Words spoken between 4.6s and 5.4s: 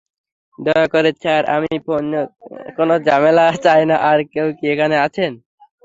এখানে আছেন?